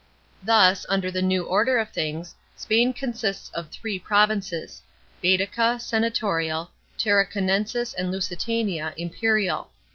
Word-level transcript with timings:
Thus, 0.41 0.83
under 0.89 1.11
the 1.11 1.21
new 1.21 1.43
order 1.43 1.77
of 1.77 1.91
things, 1.91 2.33
Spain 2.55 2.91
consists 2.91 3.51
of 3.51 3.69
three 3.69 3.99
provinces: 3.99 4.81
Bsetica, 5.23 5.79
senatorial: 5.79 6.71
Tarraconensis 6.97 7.93
and 7.95 8.11
Lusitania, 8.11 8.95
im 8.97 9.11
perial. 9.11 9.67